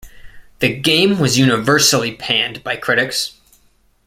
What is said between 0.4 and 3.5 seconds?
The game was universally panned by critics.